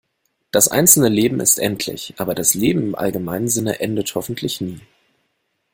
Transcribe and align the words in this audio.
Das 0.49 0.67
einzelne 0.67 1.09
Leben 1.09 1.39
ist 1.41 1.59
endlich, 1.59 2.15
aber 2.17 2.33
das 2.33 2.55
Leben 2.55 2.81
im 2.81 2.95
allgemeinen 2.95 3.47
Sinne 3.47 3.81
endet 3.81 4.15
hoffentlich 4.15 4.59
nie. 4.59 4.79